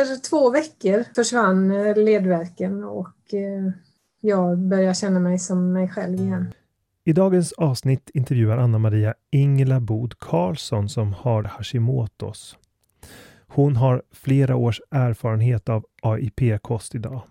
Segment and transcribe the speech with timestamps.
[0.00, 3.72] Efter två veckor försvann eh, ledvärken och eh,
[4.20, 6.54] jag började känna mig som mig själv igen.
[7.04, 12.56] I dagens avsnitt intervjuar Anna-Maria Ingela Bod Karlsson som har Hashimotos.
[13.46, 17.22] Hon har flera års erfarenhet av AIP-kost idag.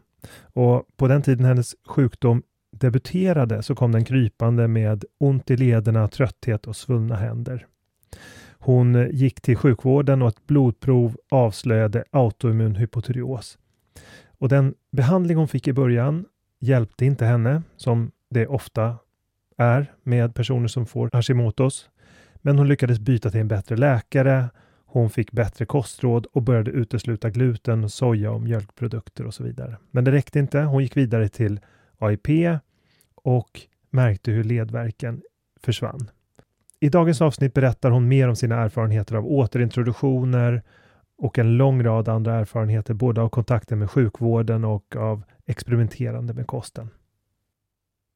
[0.54, 6.08] Och på den tiden hennes sjukdom debuterade så kom den krypande med ont i lederna,
[6.08, 7.68] trötthet och svullna händer.
[8.60, 13.58] Hon gick till sjukvården och ett blodprov avslöjade autoimmun hypotyreos.
[14.38, 16.26] Och den behandling hon fick i början
[16.60, 18.98] hjälpte inte henne, som det ofta
[19.58, 21.90] är med personer som får Hashimotos.
[22.36, 24.50] Men hon lyckades byta till en bättre läkare.
[24.86, 29.78] Hon fick bättre kostråd och började utesluta gluten, soja och mjölkprodukter och så vidare.
[29.92, 30.60] Men det räckte inte.
[30.60, 31.60] Hon gick vidare till
[31.98, 32.28] AIP
[33.16, 35.22] och märkte hur ledvärken
[35.62, 36.10] försvann.
[36.82, 40.64] I dagens avsnitt berättar hon mer om sina erfarenheter av återintroduktioner
[41.18, 46.48] och en lång rad andra erfarenheter både av kontakten med sjukvården och av experimenterande med
[46.48, 46.90] kosten.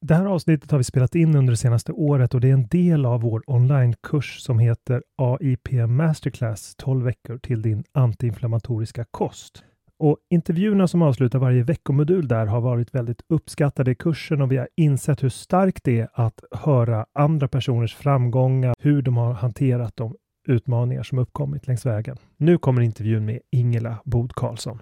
[0.01, 2.67] Det här avsnittet har vi spelat in under det senaste året och det är en
[2.67, 9.63] del av vår onlinekurs som heter AIP Masterclass 12 veckor till din antiinflammatoriska kost.
[10.03, 14.57] Och intervjuerna som avslutar varje veckomodul där har varit väldigt uppskattade i kursen och vi
[14.57, 19.97] har insett hur starkt det är att höra andra personers framgångar, hur de har hanterat
[19.97, 20.15] de
[20.47, 22.17] utmaningar som uppkommit längs vägen.
[22.37, 24.81] Nu kommer intervjun med Ingela Bod Karlsson.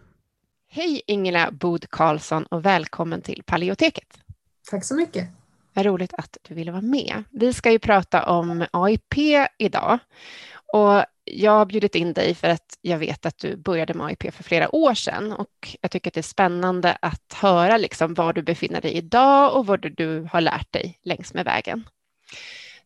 [0.70, 4.20] Hej Ingela Bod Karlsson och välkommen till Paleoteket.
[4.72, 5.30] Tack så mycket.
[5.74, 7.24] Vad roligt att du ville vara med.
[7.32, 9.16] Vi ska ju prata om AIP
[9.58, 10.00] idag
[10.74, 14.34] och jag har bjudit in dig för att jag vet att du började med AIP
[14.34, 18.34] för flera år sedan och jag tycker att det är spännande att höra liksom var
[18.34, 21.88] du befinner dig idag och vad du har lärt dig längs med vägen.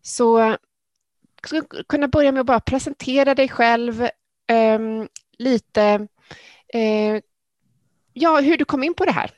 [0.02, 0.58] Så
[1.44, 4.02] skulle kunna börja med att bara presentera dig själv
[4.48, 4.80] eh,
[5.38, 6.08] lite,
[6.68, 7.22] eh,
[8.14, 9.32] ja, hur du kom in på det här.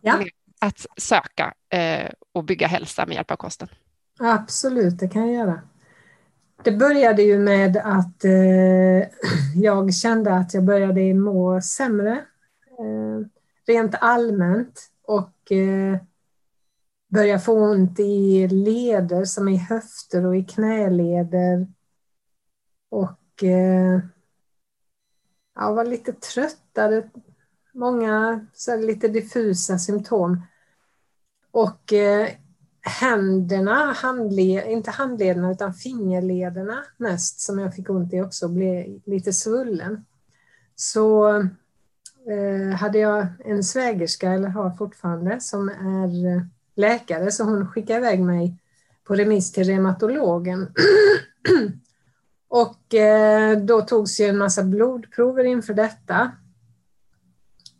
[0.00, 0.24] Ja.
[0.58, 3.68] Att söka eh, och bygga hälsa med hjälp av kosten.
[4.18, 5.60] Absolut, det kan jag göra.
[6.62, 9.08] Det började ju med att eh,
[9.54, 12.12] jag kände att jag började må sämre
[12.78, 13.26] eh,
[13.66, 15.98] rent allmänt och eh,
[17.08, 21.66] började få ont i leder som i höfter och i knäleder.
[22.90, 24.00] Och eh,
[25.54, 27.10] jag var lite tröttare
[27.74, 30.42] många så lite diffusa symptom.
[31.50, 32.28] Och eh,
[32.84, 39.32] händerna, handled, inte handlederna utan fingerlederna mest som jag fick ont i också, blev lite
[39.32, 40.04] svullen.
[40.76, 41.36] Så
[42.28, 46.42] eh, hade jag en svägerska, eller har fortfarande, som är eh,
[46.74, 48.56] läkare, så hon skickade iväg mig
[49.04, 50.68] på remiss till reumatologen.
[52.48, 56.32] och eh, då togs ju en massa blodprover inför detta.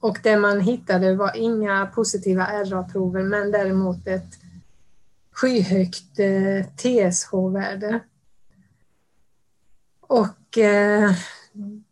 [0.01, 4.44] Och det man hittade var inga positiva RA-prover, men däremot ett
[5.35, 8.01] skyhögt eh, TSH-värde.
[10.01, 11.11] Och eh,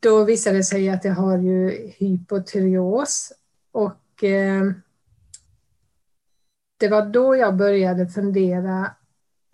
[0.00, 3.32] då visade det sig att jag har ju hypotyreos
[3.72, 4.72] och eh,
[6.76, 8.90] det var då jag började fundera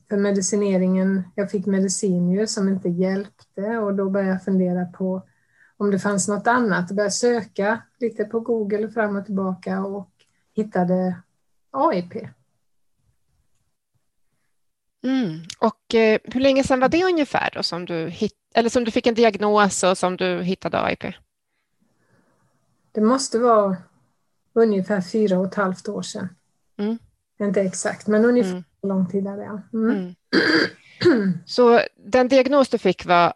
[0.09, 1.23] för medicineringen.
[1.35, 5.23] Jag fick medicin ju som inte hjälpte och då började jag fundera på
[5.77, 6.85] om det fanns något annat.
[6.89, 10.11] Jag började söka lite på Google fram och tillbaka och
[10.55, 11.17] hittade
[11.71, 12.29] AIP.
[15.05, 15.41] Mm.
[15.59, 18.91] Och eh, hur länge sedan var det ungefär då som du, hit, eller som du
[18.91, 21.05] fick en diagnos och som du hittade AIP?
[22.93, 23.77] Det måste vara
[24.53, 26.29] ungefär fyra och ett halvt år sedan.
[26.79, 26.99] Mm.
[27.41, 28.65] Inte exakt, men ungefär mm.
[28.83, 29.45] lång tid är det.
[29.45, 29.63] Ja.
[29.73, 30.15] Mm.
[31.07, 31.39] Mm.
[31.47, 33.35] Så den diagnos du fick var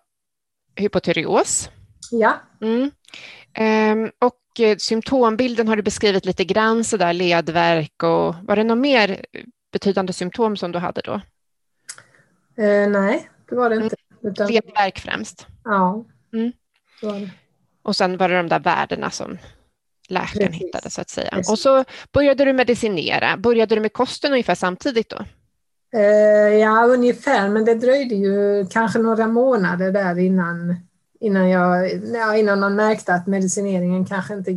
[0.76, 1.70] hypotyreos?
[2.10, 2.34] Ja.
[2.60, 8.64] Um, och eh, symptombilden har du beskrivit lite grann, så där ledvärk och var det
[8.64, 9.26] något mer
[9.72, 11.20] betydande symptom som du hade då?
[12.62, 13.96] Uh, nej, det var det inte.
[14.22, 14.46] Utan...
[14.46, 15.46] Ledvärk främst?
[15.64, 16.52] Ja, mm.
[17.82, 19.38] Och sen var det de där värdena som
[20.08, 20.62] läkaren Precis.
[20.62, 21.30] hittade så att säga.
[21.30, 21.50] Precis.
[21.50, 23.36] Och så började du medicinera.
[23.36, 25.24] Började du med kosten ungefär samtidigt då?
[25.96, 30.76] Uh, ja, ungefär, men det dröjde ju kanske några månader där innan,
[31.20, 34.52] innan, jag, ja, innan man märkte att medicineringen kanske inte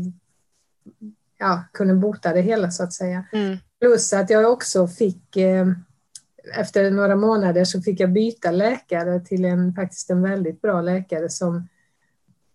[1.38, 3.26] ja, kunde bota det hela så att säga.
[3.32, 3.58] Mm.
[3.80, 5.66] Plus att jag också fick, eh,
[6.54, 11.30] efter några månader så fick jag byta läkare till en faktiskt en väldigt bra läkare
[11.30, 11.68] som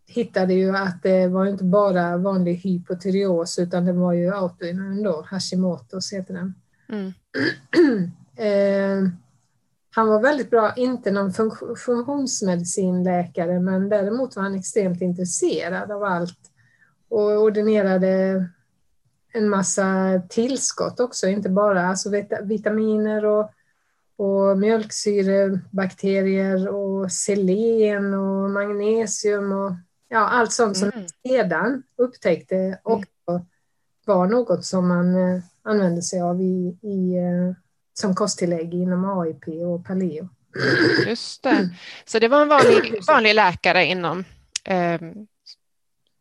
[0.07, 5.27] hittade ju att det var inte bara vanlig hypotyreos utan det var ju autoimmun då,
[5.31, 6.55] Hashimoto's heter den.
[6.89, 7.13] Mm.
[8.37, 9.11] eh,
[9.95, 11.33] han var väldigt bra, inte någon
[11.77, 16.39] funktionsmedicinläkare men däremot var han extremt intresserad av allt
[17.09, 18.45] och ordinerade
[19.33, 22.11] en massa tillskott också, inte bara alltså
[22.43, 23.51] vitaminer och,
[24.21, 29.73] och mjölksyrebakterier och selen och magnesium och
[30.09, 31.07] ja, allt sånt som mm.
[31.27, 33.43] sedan upptäckte också mm.
[34.05, 37.53] var något som man eh, använde sig av i, i, eh,
[37.95, 40.29] som kosttillägg inom AIP och paleo.
[41.07, 41.71] Just det.
[42.05, 44.25] Så det var en vanlig, vanlig läkare inom
[44.65, 45.01] eh,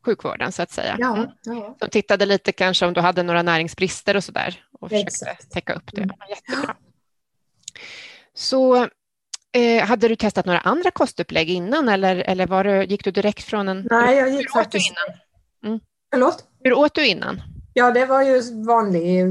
[0.06, 0.96] sjukvården så att säga.
[1.00, 1.30] Ja, mm.
[1.44, 1.76] ja.
[1.80, 5.52] Som tittade lite kanske om du hade några näringsbrister och så där och försökte Exakt.
[5.52, 6.10] täcka upp det.
[6.30, 6.76] Jättebra.
[8.34, 8.88] Så
[9.52, 13.44] eh, hade du testat några andra kostupplägg innan eller, eller var du, gick du direkt
[13.44, 13.88] från en...
[13.92, 14.92] Nej, jag gick hur faktiskt...
[14.92, 15.20] Innan?
[15.66, 15.80] Mm.
[16.12, 16.46] Förlåt?
[16.64, 17.42] Hur åt du innan?
[17.74, 19.28] Ja, det var ju vanlig eh,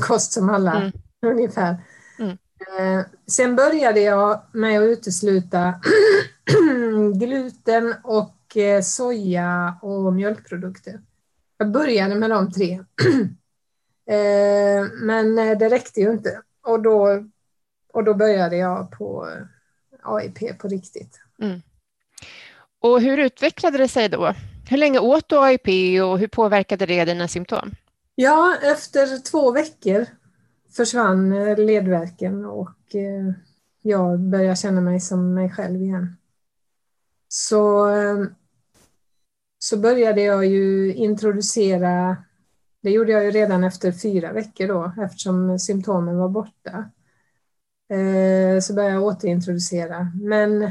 [0.00, 0.92] kost som alla mm.
[1.26, 1.76] ungefär.
[2.18, 2.30] Mm.
[2.78, 5.74] Eh, sen började jag med att utesluta
[7.14, 11.00] gluten och Eh, soja och mjölkprodukter.
[11.56, 12.84] Jag började med de tre.
[14.10, 17.24] Eh, men eh, det räckte ju inte och då,
[17.98, 19.28] och då började jag på
[20.02, 21.20] AIP på riktigt.
[21.42, 21.60] Mm.
[22.80, 24.34] Och hur utvecklade det sig då?
[24.70, 25.68] Hur länge åt du AIP
[26.02, 27.70] och hur påverkade det dina symptom?
[28.14, 30.06] Ja, efter två veckor
[30.76, 32.76] försvann ledvärken och
[33.82, 36.16] jag började känna mig som mig själv igen.
[37.28, 37.88] Så
[39.58, 42.16] så började jag ju introducera,
[42.82, 46.90] det gjorde jag ju redan efter fyra veckor då, eftersom symptomen var borta.
[47.90, 50.70] Eh, så började jag återintroducera, men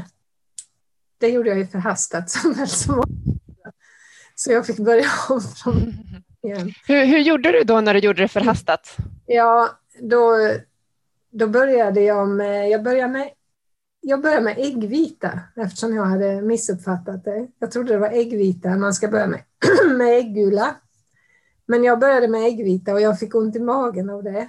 [1.18, 3.72] det gjorde jag ju förhastat som väl så många.
[4.34, 5.94] Så jag fick börja om från
[6.42, 6.72] igen.
[6.86, 8.96] Hur, hur gjorde du då när du gjorde det förhastat?
[9.26, 9.68] Ja,
[10.00, 10.36] då,
[11.30, 13.30] då började jag med, jag började med
[14.00, 17.48] jag började med äggvita eftersom jag hade missuppfattat det.
[17.58, 19.42] Jag trodde det var äggvita man ska börja med,
[19.96, 20.76] med äggula.
[21.66, 24.48] Men jag började med äggvita och jag fick ont i magen av det.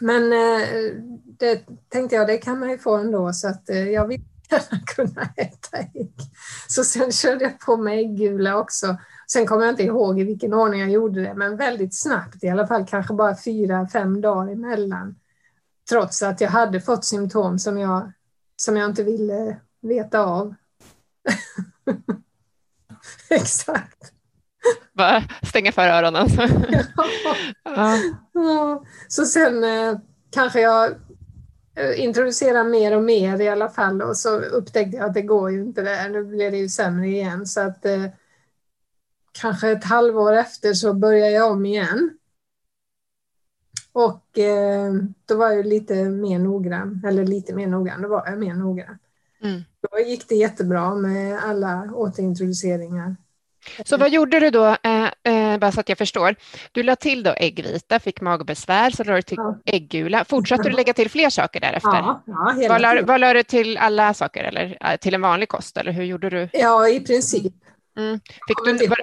[0.00, 0.68] Men eh,
[1.38, 4.80] det tänkte jag, det kan man ju få ändå så att eh, jag vill gärna
[4.86, 6.12] kunna äta ägg.
[6.68, 8.96] Så sen körde jag på med äggula också.
[9.32, 12.48] Sen kommer jag inte ihåg i vilken ordning jag gjorde det, men väldigt snabbt i
[12.48, 15.16] alla fall, kanske bara fyra, fem dagar emellan.
[15.88, 18.12] Trots att jag hade fått symptom som jag,
[18.56, 20.54] som jag inte ville veta av.
[23.30, 24.12] Exakt
[24.98, 26.28] bara stänga för öronen.
[27.64, 27.96] ja.
[28.32, 28.84] ja.
[29.08, 29.98] Så sen eh,
[30.30, 30.90] kanske jag
[31.74, 35.50] eh, introducerar mer och mer i alla fall och så upptäckte jag att det går
[35.50, 36.08] ju inte där.
[36.08, 38.04] Nu blir det ju sämre igen så att eh,
[39.32, 42.18] kanske ett halvår efter så började jag om igen.
[43.92, 44.92] Och eh,
[45.26, 48.98] då var jag lite mer noggrann, eller lite mer noggrann, då var jag mer noggrann.
[49.42, 49.62] Mm.
[49.80, 53.16] Då gick det jättebra med alla återintroduceringar.
[53.84, 56.34] Så vad gjorde du då, eh, eh, bara så att jag förstår?
[56.72, 59.58] Du la till då äggvita, fick magbesvär, så la du till ja.
[59.66, 60.24] äggula.
[60.24, 61.90] Fortsatte du lägga till fler saker därefter?
[61.90, 65.20] Ja, ja hela vad, la, vad la du till alla saker, eller eh, till en
[65.20, 66.48] vanlig kost, eller hur gjorde du?
[66.52, 67.54] Ja, i princip.
[67.98, 68.20] Mm.
[68.48, 68.98] Fick du, var,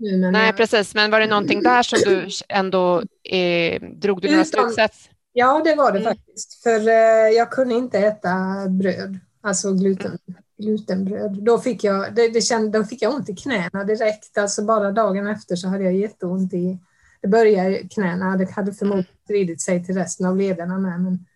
[0.00, 0.56] nu, nej, jag...
[0.56, 5.12] precis, men var det någonting där som du ändå eh, drog du några slutsatser?
[5.32, 6.14] Ja, det var det mm.
[6.14, 8.30] faktiskt, för eh, jag kunde inte äta
[8.68, 10.18] bröd, alltså gluten
[10.60, 11.42] glutenbröd.
[11.42, 14.38] Då fick jag, det, det kände, då fick jag ont i knäna direkt.
[14.38, 16.78] Alltså bara dagen efter så hade jag jätteont i...
[17.20, 21.00] Det började i knäna, det hade förmodligen spridit sig till resten av lederna med.
[21.00, 21.26] Men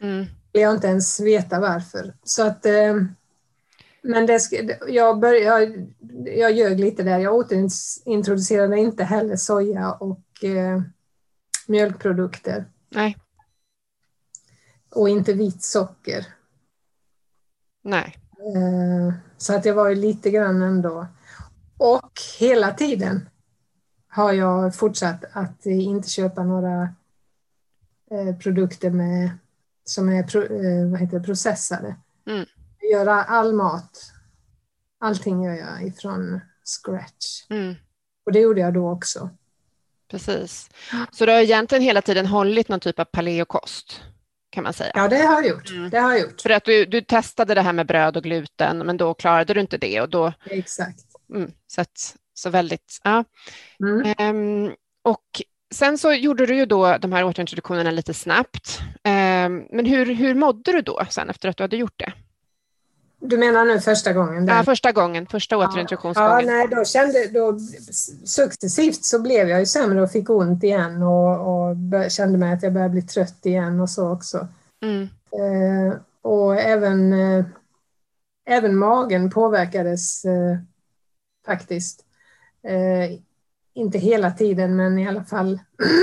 [0.00, 0.26] mm.
[0.52, 2.14] jag inte ens veta varför.
[2.24, 2.66] Så att...
[2.66, 2.94] Eh,
[4.02, 4.40] men det,
[4.88, 5.88] jag, började, jag,
[6.38, 7.18] jag ljög lite där.
[7.18, 10.82] Jag återintroducerade inte heller soja och eh,
[11.66, 12.64] mjölkprodukter.
[12.88, 13.16] Nej.
[14.90, 16.26] Och inte vitt socker.
[17.82, 18.16] Nej.
[18.44, 21.06] Eh, så att jag var ju lite grann ändå.
[21.78, 23.28] Och hela tiden
[24.08, 26.82] har jag fortsatt att inte köpa några
[28.10, 29.30] eh, produkter med,
[29.84, 31.96] som är eh, vad heter det, processade.
[32.26, 32.46] Mm.
[32.92, 34.12] Göra all mat,
[35.00, 37.50] allting gör jag ifrån scratch.
[37.50, 37.74] Mm.
[38.26, 39.30] Och det gjorde jag då också.
[40.10, 40.70] Precis.
[41.12, 44.00] Så du har egentligen hela tiden hållit någon typ av paleokost?
[44.54, 44.92] Kan man säga.
[44.94, 45.70] Ja, det har jag gjort.
[45.70, 45.90] Mm.
[45.90, 46.40] Det har jag gjort.
[46.40, 49.60] För att du, du testade det här med bröd och gluten, men då klarade du
[49.60, 50.00] inte det.
[50.00, 51.00] Och då, Exakt.
[51.34, 53.24] Mm, så, att, så väldigt, ja.
[53.80, 54.36] Mm.
[54.36, 55.42] Um, och
[55.74, 58.80] sen så gjorde du ju då de här återintroduktionerna lite snabbt.
[58.80, 62.12] Um, men hur, hur mådde du då sen efter att du hade gjort det?
[63.26, 64.46] Du menar nu första gången?
[64.46, 66.30] Ja, första gången, första återintroduktionsgången.
[66.30, 67.58] Ja, nej, då kände, då,
[68.24, 71.76] successivt så blev jag ju sämre och fick ont igen och, och
[72.10, 74.48] kände mig att jag började bli trött igen och så också.
[74.82, 75.02] Mm.
[75.32, 77.44] Eh, och även, eh,
[78.46, 80.58] även magen påverkades eh,
[81.46, 82.04] faktiskt.
[82.62, 83.18] Eh,
[83.74, 85.60] inte hela tiden, men i alla fall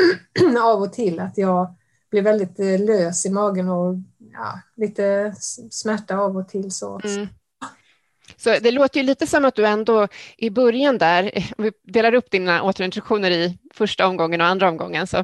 [0.63, 1.75] av och till att jag
[2.12, 3.96] blev väldigt eh, lös i magen och
[4.33, 5.33] ja, lite
[5.71, 7.01] smärta av och till så.
[7.03, 7.27] Mm.
[8.38, 10.07] Så det låter ju lite som att du ändå
[10.38, 15.07] i början där, om vi delar upp dina återintroduktioner i första omgången och andra omgången,
[15.07, 15.17] så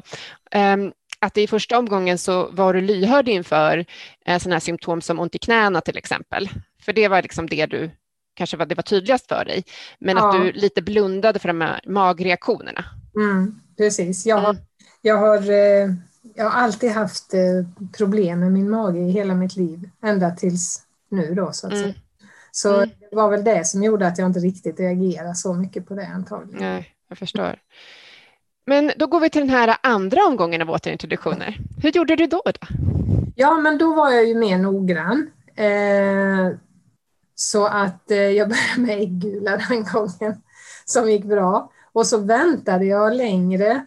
[0.54, 3.84] um, att i första omgången så var du lyhörd inför
[4.26, 6.48] eh, sådana här symptom som ont i knäna till exempel.
[6.82, 7.90] För det var liksom det du
[8.34, 9.64] kanske var, det var tydligast för dig,
[9.98, 10.28] men ja.
[10.28, 12.84] att du lite blundade för de här magreaktionerna.
[13.16, 14.62] Mm, precis, jag har, mm.
[15.02, 15.90] jag har eh,
[16.38, 17.40] jag har alltid haft eh,
[17.96, 21.84] problem med min mage i hela mitt liv, ända tills nu då så att mm.
[21.84, 21.94] säga.
[22.50, 22.90] Så mm.
[23.10, 26.06] det var väl det som gjorde att jag inte riktigt reagerade så mycket på det
[26.06, 26.60] antagligen.
[26.60, 27.56] Nej, jag förstår.
[28.66, 31.58] Men då går vi till den här andra omgången av återintroduktioner.
[31.82, 32.42] Hur gjorde du då?
[32.44, 32.66] då?
[33.36, 35.30] Ja, men då var jag ju mer noggrann.
[35.56, 36.58] Eh,
[37.34, 40.42] så att eh, jag började med äggula den gången,
[40.84, 41.72] som gick bra.
[41.92, 43.86] Och så väntade jag längre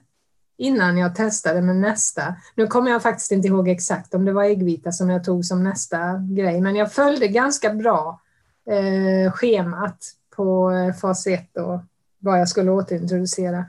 [0.61, 2.35] innan jag testade med nästa.
[2.55, 5.63] Nu kommer jag faktiskt inte ihåg exakt om det var äggvita som jag tog som
[5.63, 8.21] nästa grej, men jag följde ganska bra
[8.69, 11.79] eh, schemat på eh, fas 1 och
[12.19, 13.65] vad jag skulle återintroducera.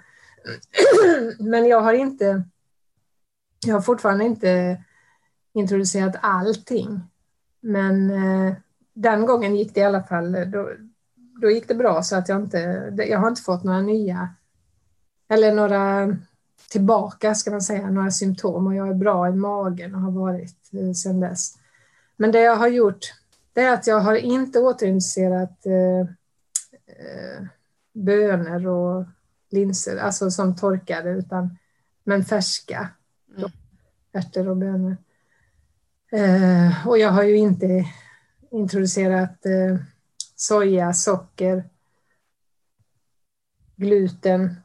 [1.39, 2.45] men jag har inte,
[3.67, 4.83] jag har fortfarande inte
[5.55, 7.01] introducerat allting.
[7.61, 8.55] Men eh,
[8.95, 10.71] den gången gick det i alla fall, då,
[11.41, 12.59] då gick det bra så att jag inte,
[13.09, 14.29] jag har inte fått några nya,
[15.29, 16.17] eller några
[16.69, 20.57] tillbaka, ska man säga, några symptom och jag är bra i magen och har varit
[20.73, 21.59] eh, sedan dess.
[22.17, 23.13] Men det jag har gjort,
[23.53, 26.01] det är att jag har inte återinducerat eh,
[26.87, 27.47] eh,
[27.93, 29.05] bönor och
[29.51, 31.59] linser, alltså som torkade, utan,
[32.05, 32.89] men färska.
[33.37, 33.51] Mm.
[34.13, 34.97] Ärtor och bönor.
[36.13, 37.85] Eh, och jag har ju inte
[38.51, 39.79] introducerat eh,
[40.37, 41.65] soja, socker,
[43.77, 44.57] gluten,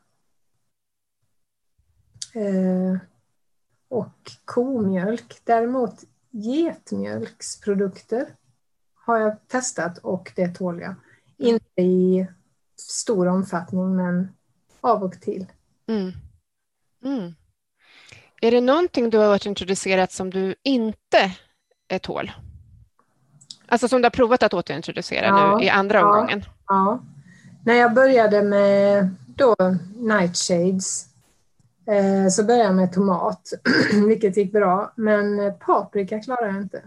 [3.90, 5.42] och komjölk.
[5.44, 8.28] Däremot getmjölksprodukter
[8.96, 10.96] har jag testat och det tål jag.
[11.38, 12.28] Inte i
[12.82, 14.28] stor omfattning men
[14.82, 15.46] av och till.
[15.88, 16.12] Mm.
[17.04, 17.36] Mm.
[18.42, 21.32] Är det någonting du har varit introducerat som du inte
[22.02, 22.32] tål?
[23.68, 26.46] Alltså som du har provat att återintroducera ja, nu i andra omgången?
[26.68, 27.04] Ja.
[27.66, 29.56] när jag började med då
[29.96, 31.17] Nightshades eh,
[32.32, 33.50] så började jag med tomat,
[34.08, 34.94] vilket gick bra.
[34.96, 36.84] Men paprika klarar jag inte.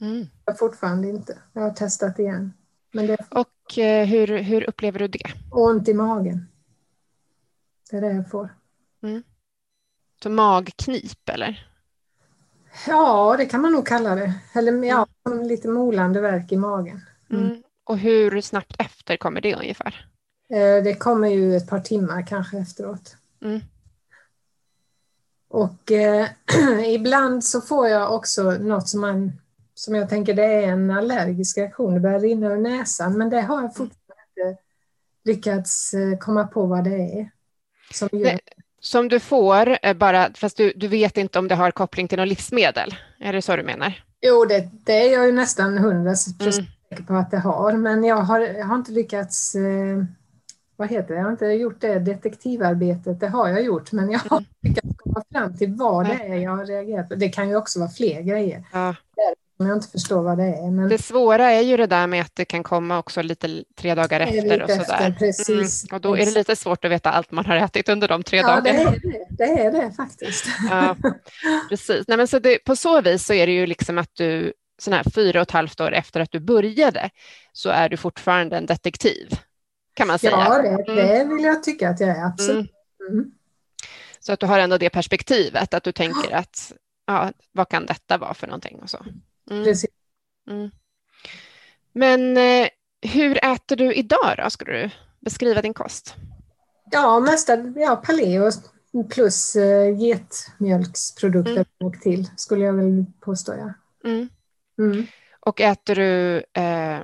[0.00, 0.26] Mm.
[0.44, 1.38] Jag fortfarande inte.
[1.52, 2.52] Jag har testat igen.
[2.92, 5.30] Men det Och eh, hur, hur upplever du det?
[5.50, 6.46] ont i magen.
[7.90, 8.48] Det är det jag får.
[10.22, 11.68] Så magknip eller?
[12.86, 14.32] Ja, det kan man nog kalla det.
[14.54, 15.06] Eller ja,
[15.44, 17.00] lite molande värk i magen.
[17.30, 17.44] Mm.
[17.46, 17.62] Mm.
[17.84, 20.06] Och hur snabbt efter kommer det ungefär?
[20.50, 23.16] Eh, Det kommer ju ett par timmar kanske efteråt.
[23.44, 23.60] Mm.
[25.52, 26.26] Och eh,
[26.86, 29.32] ibland så får jag också något som, man,
[29.74, 31.94] som jag tänker det är en allergisk reaktion.
[31.94, 34.60] Det börjar rinna ur näsan, men det har jag fortfarande inte
[35.24, 37.30] lyckats eh, komma på vad det är.
[37.92, 38.08] Som.
[38.12, 38.40] Det-
[38.80, 42.18] Som du får, eh, bara, fast du, du vet inte om det har koppling till
[42.18, 42.94] något livsmedel?
[43.20, 44.04] Är det så du menar?
[44.20, 46.52] Jo, det, det är jag ju nästan hundra procent Mm.
[46.90, 50.04] säker på att det har, men jag har, jag har inte lyckats eh,
[50.82, 51.20] vad heter det?
[51.20, 54.48] Jag har inte gjort det detektivarbetet, det har jag gjort, men jag har Mm.
[54.62, 57.14] lyckats komma fram till vad det är jag har reagerat på.
[57.14, 58.94] Det kan ju också vara fler grejer Ja.
[59.56, 60.70] som jag inte förstår vad det är.
[60.70, 63.94] Men Det svåra är ju det där med att det kan komma också lite tre
[63.94, 65.14] dagar det efter och sådär.
[65.18, 65.84] precis.
[65.84, 65.94] Mm.
[65.96, 68.38] Och då är det lite svårt att veta allt man har ätit under de tre
[68.38, 68.90] Ja, det dagarna.
[68.90, 69.26] är det.
[69.30, 70.46] Det är det faktiskt.
[70.70, 70.96] Ja,
[71.68, 72.08] precis.
[72.08, 74.92] Nej, men så det, på så vis så är det ju liksom att du, sån
[74.92, 77.10] här fyra och ett halvt år efter att du började,
[77.52, 79.28] så är du fortfarande en detektiv,
[79.94, 80.32] kan man säga.
[80.32, 82.70] Ja, det, det vill jag tycka att jag är, absolut.
[83.08, 83.18] Mm.
[83.18, 83.32] Mm.
[84.20, 86.72] Så att du har ändå det perspektivet, att du tänker att
[87.06, 89.04] ja, vad kan detta vara för någonting och så.
[89.50, 89.64] Mm.
[89.64, 89.90] Precis.
[90.50, 90.70] Mm.
[91.92, 92.68] Men eh,
[93.02, 96.14] hur äter du idag då, skulle du beskriva din kost?
[96.90, 98.50] Ja, mesta, ja, paleo
[99.10, 101.64] plus eh, getmjölksprodukter Mm.
[101.84, 103.54] och till, skulle jag väl påstå.
[103.54, 103.72] Ja.
[104.10, 104.28] Mm.
[104.78, 105.06] Mm.
[105.40, 107.00] Och äter du eh,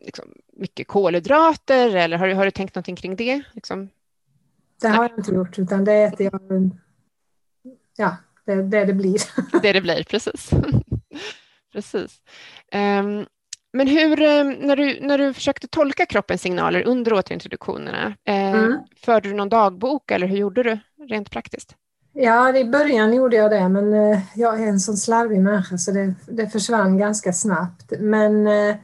[0.00, 3.42] liksom mycket kolhydrater eller har du, har du tänkt någonting kring det?
[3.52, 3.88] Liksom,
[4.80, 6.70] Det har jag inte gjort, utan det äter jag
[7.96, 9.18] ja, det, det det blir.
[9.62, 10.50] det det blir, precis.
[11.72, 12.20] precis.
[12.72, 13.26] Ehm,
[13.72, 18.78] men hur, eh, när du, när du försökte tolka kroppens signaler under återintroduktionerna, eh, Mm.
[19.04, 21.74] förde du någon dagbok eller hur gjorde du rent praktiskt?
[22.12, 25.92] Ja, i början gjorde jag det, men eh, jag är en sån slarvig människa så
[25.92, 27.92] det, det försvann ganska snabbt.
[28.00, 28.76] Men eh,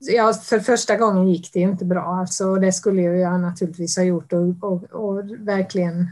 [0.00, 2.02] ja, för första gången gick det inte bra.
[2.02, 6.08] Alltså, det skulle jag naturligtvis ha gjort och, och, och verkligen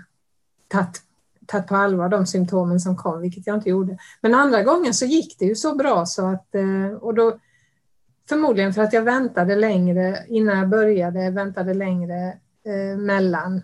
[0.68, 1.02] tagit,
[1.46, 3.98] tagit på allvar de symptomen som kom, vilket jag inte gjorde.
[4.20, 7.38] Men andra gången så gick det ju så bra så att, eh, och då
[8.28, 13.62] förmodligen för att jag väntade längre innan jag började, väntade längre eh, mellan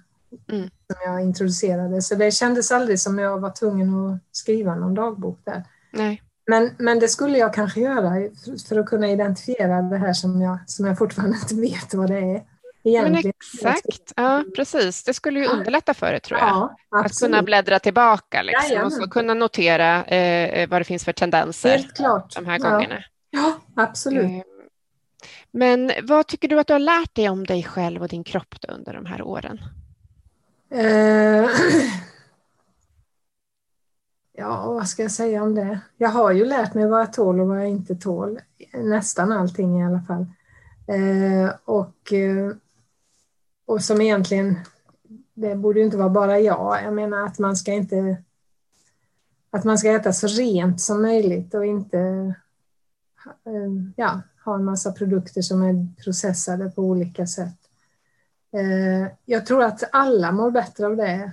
[0.49, 0.71] Mm.
[0.87, 2.03] som jag introducerade.
[2.03, 5.63] Så det kändes aldrig som jag var tvungen att skriva någon dagbok där.
[5.93, 6.23] Nej.
[6.47, 8.11] Men, men det skulle jag kanske göra
[8.69, 12.19] för, att kunna identifiera det här som jag, som jag fortfarande inte vet vad det
[12.19, 12.43] är.
[12.85, 13.33] Men Egentligen.
[13.55, 15.05] exakt, ja precis.
[15.05, 16.49] Det skulle ju underlätta för dig tror jag.
[16.49, 21.13] Ja, Att kunna bläddra tillbaka liksom, och så kunna notera eh, vad det finns för
[21.13, 22.35] tendenser Helt klart.
[22.35, 22.71] de här Ja.
[22.71, 23.05] gångerna.
[23.31, 24.25] Ja, absolut.
[24.25, 24.43] Eh,
[25.51, 28.55] Men vad tycker du att du har lärt dig om dig själv och din kropp
[28.69, 29.61] under de här åren?
[30.75, 31.51] Eh,
[34.37, 35.81] Ja, vad ska jag säga om det?
[35.97, 38.40] Jag har ju lärt mig vad jag tål och vad jag inte tål.
[38.73, 40.27] Nästan allting i alla fall.
[40.87, 42.53] Eh, och, eh,
[43.66, 44.61] och som egentligen,
[45.35, 46.79] det borde ju inte vara bara jag.
[46.85, 48.16] Jag menar att man ska inte
[49.51, 51.99] att man ska äta så rent som möjligt och inte
[53.47, 57.59] eh, ja, ha en massa produkter som är processade på olika sätt.
[58.53, 61.33] Eh, jag tror att alla mår bättre av det.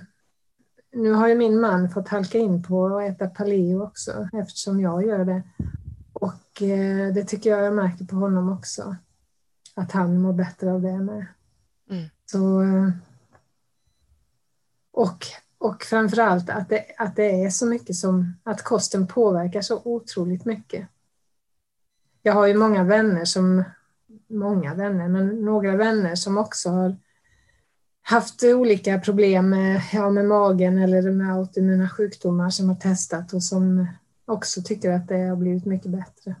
[0.92, 5.06] Nu har ju min man fått halka in på att äta paleo också eftersom jag
[5.06, 5.42] gör det.
[6.12, 8.96] Och eh, det tycker jag jag märker på honom också.
[9.74, 11.26] Att han mår bättre av det med.
[11.90, 12.08] Mm.
[12.26, 12.90] Så, eh,
[14.92, 15.26] och,
[15.58, 20.44] och framförallt att det, att det är så mycket som att kosten påverkar så otroligt
[20.44, 20.88] mycket.
[22.22, 23.64] Jag har ju många vänner som,
[24.28, 26.96] många vänner, men några vänner som också har
[28.02, 33.42] haft olika problem med, ja, med magen eller med autoimmuna sjukdomar som har testat och
[33.42, 33.86] som
[34.24, 36.34] också tycker att det har blivit mycket bättre.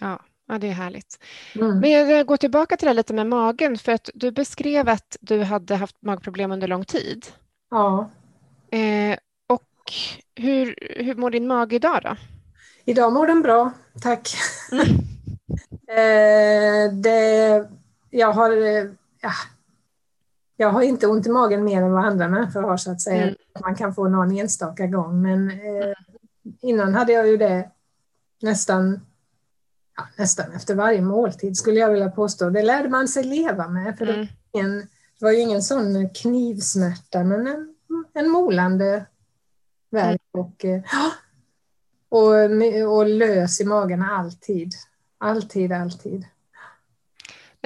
[0.00, 1.18] Ja, ja det är härligt.
[1.54, 1.78] Mm.
[1.78, 5.42] Men jag går tillbaka till det lite med magen, för att du beskrev att du
[5.42, 7.26] hade haft magproblem under lång tid.
[7.70, 8.10] Ja,
[8.70, 9.92] Eh, och
[10.34, 12.16] hur, hur mår din mage idag då?
[12.84, 14.34] idag mår den bra, tack.
[14.72, 14.86] Mm.
[15.88, 17.68] eh, det,
[18.10, 18.84] jag har eh,
[19.20, 19.32] ja,
[20.56, 23.22] jag har inte ont i magen mer än vad andra människor har så att säga.
[23.22, 23.34] Mm.
[23.60, 25.94] Man kan få någon enstaka gång men eh,
[26.60, 27.70] innan hade jag ju det
[28.42, 29.00] nästan
[29.96, 32.50] ja, nästan efter varje måltid skulle jag vilja påstå.
[32.50, 33.98] Det lärde man sig leva med.
[33.98, 34.20] För mm.
[34.20, 34.78] det, var ingen,
[35.18, 37.74] det var ju ingen sån knivsmärta men en,
[38.12, 39.06] en molande
[39.90, 40.46] värk mm.
[40.46, 40.82] och, eh,
[42.08, 44.72] och, och lös i magen alltid.
[45.18, 46.24] Alltid, alltid.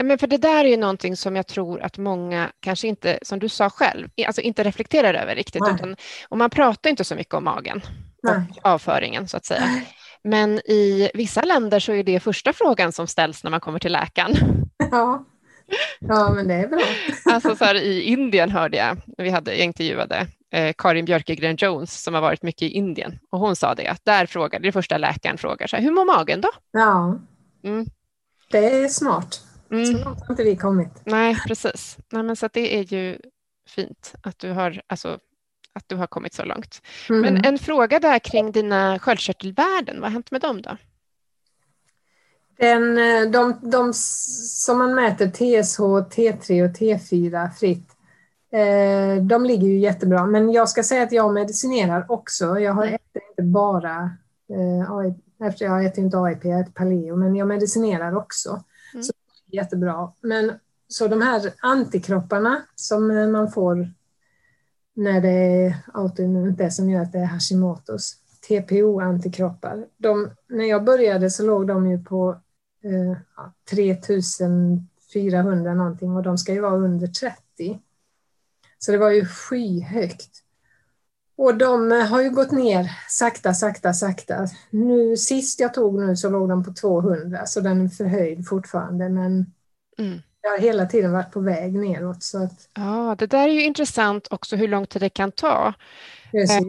[0.02, 3.38] Men för det där är ju någonting som jag tror att många kanske inte, som
[3.38, 5.62] du sa själv, alltså inte reflekterar över riktigt.
[5.74, 5.96] Utan,
[6.28, 7.82] och man pratar inte så mycket om magen
[8.22, 8.42] Nej.
[8.56, 9.82] och avföringen så att säga.
[10.24, 13.92] Men i vissa länder så är det första frågan som ställs när man kommer till
[13.92, 14.36] läkaren.
[14.90, 15.24] Ja,
[16.00, 16.80] ja men det är bra.
[17.24, 22.02] Alltså så här, I Indien hörde jag, vi hade, jag intervjuade eh, Karin Björkegren Jones
[22.02, 24.98] som har varit mycket i Indien och hon sa det att där frågade, det första
[24.98, 26.48] läkaren frågar så här, hur mår magen då?
[26.70, 27.18] Ja,
[27.64, 27.86] mm.
[28.50, 29.49] det är smart.
[29.70, 29.86] Mm.
[29.86, 30.90] Så långt har inte vi kommit.
[31.04, 31.98] Nej, precis.
[32.12, 33.18] Nej, men så det är ju
[33.68, 35.18] fint att du har, alltså,
[35.72, 36.82] att du har kommit så långt.
[37.10, 37.20] Mm.
[37.20, 40.76] Men en fråga där kring dina sköldkörtelvärden, vad har hänt med dem då?
[42.58, 47.88] Den, eh, de, de som man mäter, TSH, T3 och T4 fritt,
[48.52, 50.26] eh, de ligger ju jättebra.
[50.26, 52.58] Men jag ska säga att jag medicinerar också.
[52.58, 52.94] Jag har mm.
[52.94, 54.10] äter inte bara,
[54.50, 58.64] eh, efter jag äter inte AIP, jag äter paleo, men jag medicinerar också.
[58.94, 59.04] Mm.
[59.04, 59.12] Så
[59.52, 60.12] jättebra.
[60.20, 60.52] Men
[60.88, 63.88] så de här antikropparna som man får
[64.94, 68.16] när det är autoimmunt, det som gör att det är Hashimotos,
[68.48, 69.86] TPO-antikroppar.
[70.48, 72.40] när jag började så låg de ju på
[72.84, 73.16] eh,
[73.70, 77.80] 3400 någonting och de ska ju vara under 30.
[78.78, 80.44] Så det var ju skyhögt.
[81.40, 84.46] Och de har ju gått ner sakta, sakta, sakta.
[84.70, 89.08] Nu sist jag tog nu så låg de på 200 så den är förhöjd fortfarande
[89.08, 89.46] men
[89.98, 90.22] mm.
[90.40, 92.22] jag har hela tiden varit på väg neråt.
[92.22, 92.68] Så att...
[92.74, 95.74] Ja, det där är ju intressant också hur lång tid det kan ta.
[96.30, 96.60] Precis.
[96.60, 96.66] Eh,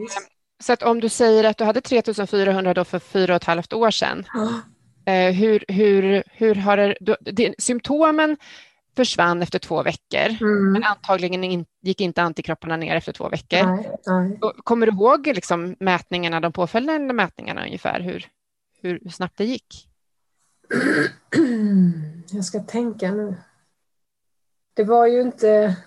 [0.63, 3.73] så att om du säger att du hade 3400 då för fyra och ett halvt
[3.73, 5.31] år sedan, oh.
[5.31, 8.37] hur, hur, hur har det, det, symptomen
[9.01, 10.71] försvann efter två veckor, mm.
[10.71, 13.65] men antagligen in, gick inte antikropparna ner efter två veckor.
[13.65, 14.39] Nej, nej.
[14.63, 18.27] Kommer du ihåg liksom mätningarna, de påföljande mätningarna ungefär, hur,
[18.81, 19.87] hur, hur snabbt det gick?
[22.31, 23.35] Jag ska tänka nu.
[24.73, 25.77] Det var ju inte...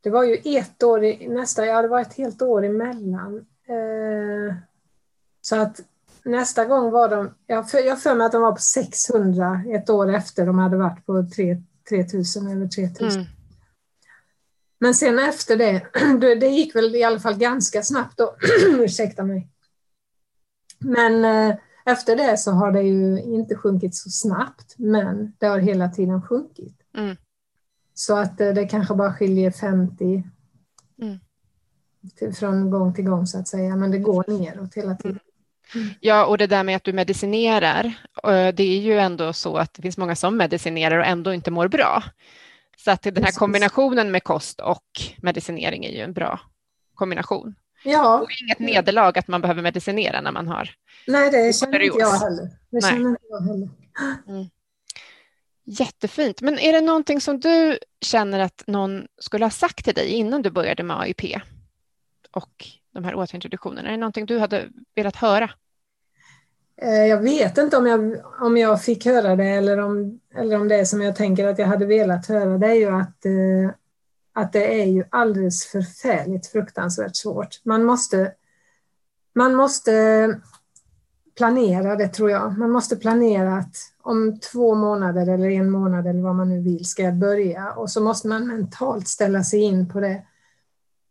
[0.00, 3.46] Det var ju ett år, i, nästa, ja det var ett helt år emellan.
[3.68, 4.54] Eh,
[5.40, 5.80] så att
[6.24, 10.14] nästa gång var de, jag har för mig att de var på 600 ett år
[10.14, 13.20] efter de hade varit på 3, 3000 eller 3000.
[13.20, 13.32] Mm.
[14.78, 15.56] Men sen efter
[16.20, 19.48] det, det gick väl i alla fall ganska snabbt då, ursäkta mig.
[20.78, 25.58] Men eh, efter det så har det ju inte sjunkit så snabbt, men det har
[25.58, 26.76] hela tiden sjunkit.
[26.96, 27.16] Mm.
[27.94, 30.24] Så att eh, det kanske bara skiljer 50
[31.02, 31.18] mm.
[32.16, 35.18] till, från gång till gång så att säga, men det går neråt hela tiden.
[36.00, 37.84] Ja, och det där med att du medicinerar,
[38.24, 41.50] eh, det är ju ändå så att det finns många som medicinerar och ändå inte
[41.50, 42.02] mår bra.
[42.76, 44.86] Så att den här kombinationen med kost och
[45.22, 46.40] medicinering är ju en bra
[46.94, 47.54] kombination.
[47.84, 48.20] Ja.
[48.20, 50.70] Och inget nederlag att man behöver medicinera när man har
[51.06, 52.50] Nej, det känner inte jag heller.
[52.70, 53.68] Det känner inte jag heller.
[54.28, 54.46] Mm.
[55.64, 56.40] Jättefint.
[56.40, 60.42] Men är det någonting som du känner att någon skulle ha sagt till dig innan
[60.42, 61.40] du började med AIP
[62.30, 63.88] och de här återintroduktionerna?
[63.88, 65.50] Är det någonting du hade velat höra?
[66.82, 70.68] Eh, jag vet inte om jag, om jag fick höra det eller om, eller om
[70.68, 72.58] det är som jag tänker att jag hade velat höra.
[72.58, 73.74] Det är ju att, eh,
[74.32, 77.60] att det är ju alldeles förfärligt fruktansvärt svårt.
[77.64, 78.32] Man måste,
[79.34, 79.92] man måste
[81.36, 82.58] planera det tror jag.
[82.58, 86.84] Man måste planera att om två månader eller en månad eller vad man nu vill
[86.84, 90.22] ska jag börja och så måste man mentalt ställa sig in på det.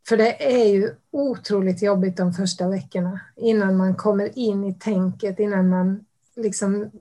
[0.07, 5.39] För det är ju otroligt jobbigt de första veckorna innan man kommer in i tänket,
[5.39, 6.91] innan man liksom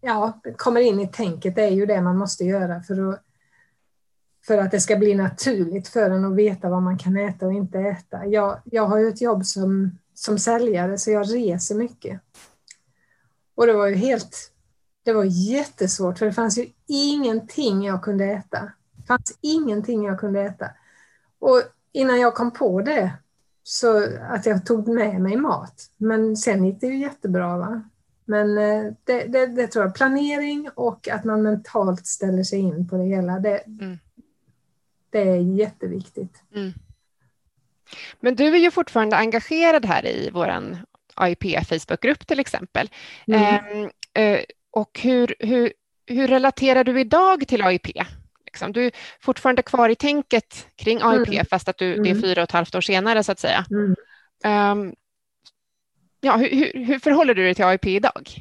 [0.00, 1.54] ja, kommer in i tänket.
[1.54, 3.22] Det är ju det man måste göra för att,
[4.46, 7.52] för att det ska bli naturligt för en att veta vad man kan äta och
[7.52, 8.26] inte äta.
[8.26, 12.20] Jag, jag har ju ett jobb som, som säljare så jag reser mycket.
[13.54, 14.52] Och det var ju helt,
[15.04, 18.72] det var jättesvårt för det fanns ju ingenting jag kunde äta.
[18.96, 20.70] Det fanns ingenting jag kunde äta.
[21.38, 23.12] Och innan jag kom på det,
[23.62, 25.90] så att jag tog med mig mat.
[25.96, 27.56] Men sen gick det ju jättebra.
[27.56, 27.82] Va?
[28.24, 32.88] Men eh, det, det, det, tror jag, planering och att man mentalt ställer sig in
[32.88, 33.98] på det hela, det, mm.
[35.10, 36.42] det är jätteviktigt.
[36.54, 36.72] Mm.
[38.20, 40.78] Men du är ju fortfarande engagerad här i vår
[41.14, 42.90] AIP Facebookgrupp till exempel.
[43.26, 43.90] Mm.
[44.14, 45.72] Eh, och hur, hur,
[46.06, 47.86] hur relaterar du idag till AIP?
[48.58, 48.72] Liksom.
[48.72, 51.46] Du är fortfarande kvar i tänket kring AIP mm.
[51.50, 52.22] fast att du, det är mm.
[52.22, 53.64] fyra och ett halvt år senare så att säga.
[54.44, 54.94] Um,
[56.20, 58.34] ja, hur, hur, hur, förhåller du dig till AIP idag?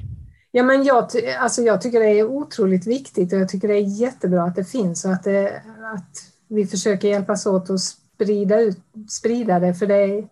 [0.51, 4.01] Ja, men jag, alltså jag tycker det är otroligt viktigt och jag tycker det är
[4.01, 5.61] jättebra att det finns och att, det,
[5.95, 9.73] att vi försöker hjälpas åt att sprida, ut, sprida det.
[9.73, 10.27] För det är,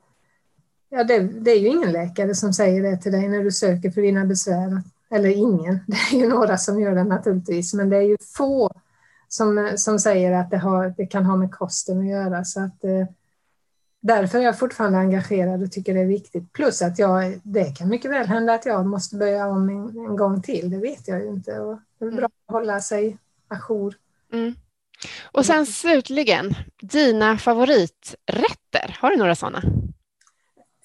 [0.90, 3.92] ja, det, det är ju ingen läkare som säger det till dig när du söker
[3.92, 4.82] för dina besvär.
[5.12, 8.72] Eller ingen, det är ju några som gör det naturligtvis, men det är ju få
[9.36, 12.44] som, som säger att det, har, det kan ha med kosten att göra.
[12.44, 13.08] Så att, eh,
[14.02, 16.54] därför är jag fortfarande engagerad och tycker det är viktigt.
[16.54, 20.16] Plus att jag, det kan mycket väl hända att jag måste börja om en, en
[20.16, 21.60] gång till, det vet jag ju inte.
[21.60, 22.32] Och det är bra mm.
[22.48, 23.18] att hålla sig
[23.48, 23.96] ajour.
[24.34, 24.56] Mm.
[25.24, 29.62] Och sen slutligen, dina favoriträtter, har du några sådana?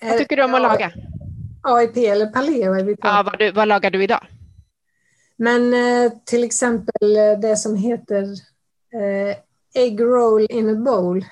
[0.03, 0.93] Vad tycker du om att laga?
[1.63, 3.09] AIP eller paleo är vi på.
[3.09, 4.27] Ja, vad, du, vad lagar du idag?
[5.43, 8.23] Men eh, till exempel eh, det som heter
[8.93, 9.37] eh,
[9.75, 11.25] egg roll in a bowl.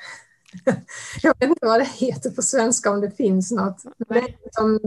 [1.23, 3.85] Jag vet inte vad det heter på svenska om det finns något.
[4.09, 4.81] Men som,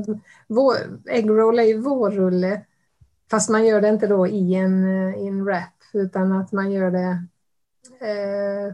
[0.48, 0.76] vår,
[1.10, 2.62] egg roll är ju vårrulle,
[3.32, 6.72] fast man gör det inte då i en, eh, i en wrap, utan att man
[6.72, 7.26] gör det
[8.08, 8.74] eh,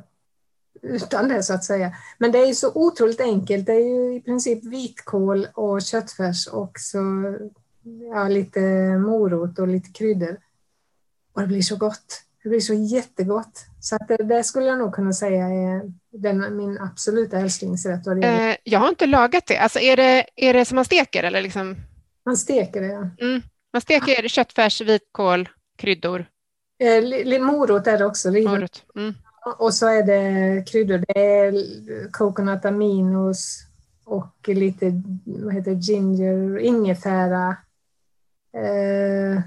[0.81, 1.95] utan det så att säga.
[2.17, 3.65] Men det är ju så otroligt enkelt.
[3.65, 6.99] Det är ju i princip vitkål och köttfärs och så
[8.13, 8.60] ja, lite
[8.97, 10.38] morot och lite kryddor.
[11.34, 12.23] Och det blir så gott.
[12.43, 13.65] Det blir så jättegott.
[13.80, 18.08] Så att det, det skulle jag nog kunna säga är den, min absoluta älsklingsrätt.
[18.08, 19.58] Eh, jag har inte lagat det.
[19.58, 21.23] Alltså är, det är det som man steker?
[21.23, 21.76] Eller liksom?
[22.26, 23.10] Man steker det, ja.
[23.19, 23.41] Mm.
[23.73, 26.26] Man steker köttfärs, vitkål, kryddor.
[26.80, 28.32] Eh, morot är det också.
[28.32, 28.84] Morot.
[28.95, 29.13] Mm.
[29.58, 31.04] Och så är det kryddor.
[31.08, 33.63] Det är coconut aminos
[34.04, 37.56] och lite vad heter ginger, ingefära.
[38.58, 39.41] Eh,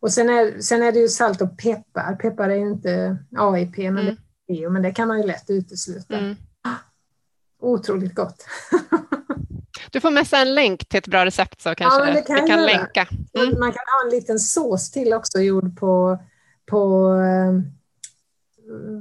[0.00, 2.16] och sen är, sen är det ju salt och peppar.
[2.16, 4.16] Peppar är ju inte AIP, men, mm.
[4.46, 6.18] det, är, men det kan man ju lätt utesluta.
[6.18, 6.36] Mm.
[7.60, 8.46] Otroligt gott.
[9.92, 12.66] Du får messa en länk till ett bra recept så kanske ja, kan vi kan
[12.66, 13.08] länka.
[13.34, 13.58] Mm.
[13.58, 16.18] Man kan ha en liten sås till också gjord på,
[16.66, 17.52] på eh,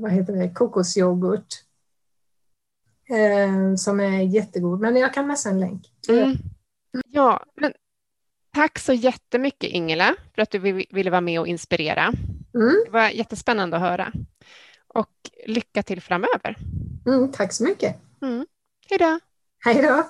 [0.01, 1.47] vad heter det, kokosyoghurt.
[3.09, 5.91] Eh, som är jättegod, men jag kan messa en länk.
[6.09, 6.37] Mm.
[7.07, 7.73] Ja, men
[8.57, 12.13] tack så jättemycket Ingela för att du ville vara med och inspirera.
[12.55, 12.83] Mm.
[12.85, 14.11] Det var jättespännande att höra.
[14.87, 15.09] Och
[15.45, 16.55] lycka till framöver.
[17.05, 17.95] Mm, tack så mycket.
[18.21, 18.45] Mm.
[18.89, 19.19] Hej då.
[19.65, 20.03] Hej då.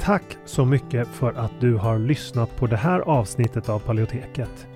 [0.00, 4.66] Tack så mycket för att du har lyssnat på det här avsnittet av Paleoteket.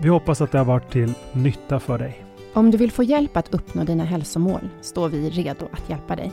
[0.00, 2.24] Vi hoppas att det har varit till nytta för dig.
[2.52, 6.32] Om du vill få hjälp att uppnå dina hälsomål står vi redo att hjälpa dig.